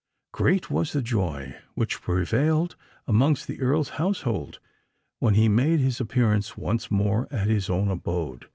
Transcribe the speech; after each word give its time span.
Great 0.31 0.71
was 0.71 0.93
the 0.93 1.01
joy 1.03 1.55
which 1.75 2.01
prevailed 2.01 2.75
amongst 3.07 3.45
the 3.45 3.61
Earl's 3.61 3.89
household, 4.01 4.57
when 5.19 5.35
he 5.35 5.47
made 5.47 5.79
his 5.79 6.01
appearance 6.01 6.57
once 6.57 6.89
more 6.89 7.27
at 7.29 7.45
his 7.45 7.69
own 7.69 7.87
abode. 7.87 8.47